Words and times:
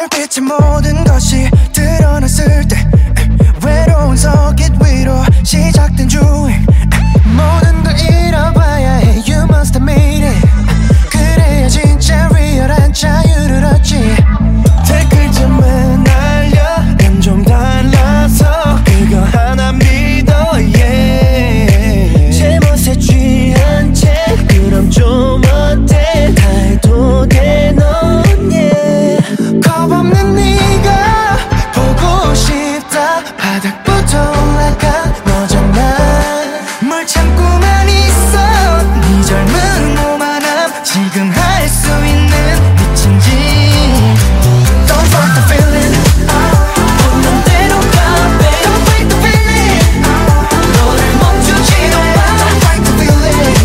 불빛의 0.00 0.44
모든 0.44 1.04
것이 1.04 1.50
드러났을 1.72 2.66
때 2.66 2.89
참고만 37.69 37.89
있어 37.89 38.37
네 39.01 39.21
젊은 39.21 39.97
오만함 39.97 40.83
지금 40.83 41.31
할 41.31 41.69
수 41.69 41.87
있는 42.05 42.75
미친지 42.75 43.29
Don't 44.87 45.05
fight 45.11 45.33
the 45.35 45.41
feeling 45.49 45.95
없는 47.05 47.43
대로 47.43 47.73
가 47.79 47.97
babe 48.39 48.61
Don't 48.63 48.81
fight 48.87 49.07
the 49.09 49.17
feeling 49.21 50.01
너를 50.73 50.99
멈추지도 51.19 51.95
마 51.97 52.19
Don't 52.39 52.59
fight 52.63 52.81
the 52.83 52.93
feeling 52.99 53.55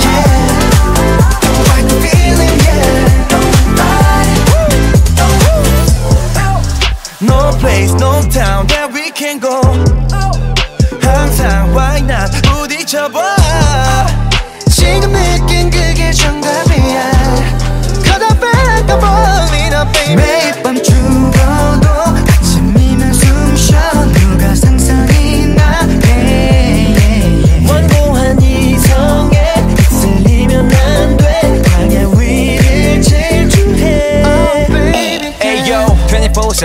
yeah 0.00 0.34
Don't 1.40 1.62
fight 1.68 1.86
the 1.88 1.96
feeling 2.02 2.56
yeah 2.64 3.28
Don't 3.28 3.54
fight 3.78 4.30
No 7.20 7.38
place 7.58 7.92
no 7.94 8.22
town 8.30 8.66
that 8.68 8.90
we 8.92 9.10
can 9.10 9.38
go 9.38 9.97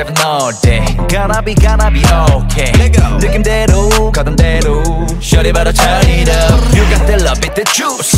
24-7 0.05 0.25
all 0.25 0.53
day 0.61 0.85
Gotta 1.09 1.43
be 1.43 1.55
gotta 1.55 1.91
be 1.91 2.03
okay 2.35 2.73
느낌대로 3.21 4.11
가던 4.13 4.37
대로 4.37 4.83
Shorty 5.21 5.53
better 5.53 5.73
turn 5.73 6.07
it 6.09 6.29
up 6.29 6.61
You 6.75 6.85
got 6.91 7.07
the 7.07 7.23
love 7.25 7.41
it 7.45 7.55
the 7.55 7.65
juice 7.73 8.13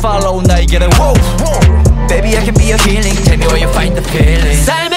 Follow 0.00 0.40
whoa, 0.40 1.14
whoa. 1.40 2.08
Baby 2.08 2.36
I 2.36 2.44
can 2.44 2.54
be 2.54 2.64
your 2.64 2.78
healing 2.78 3.16
Tell 3.24 3.36
me 3.36 3.46
where 3.46 3.58
you 3.58 3.68
find 3.68 3.96
the 3.96 4.02
feeling 4.02 4.91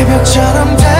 새벽처럼 0.00 0.76
달 0.78 0.99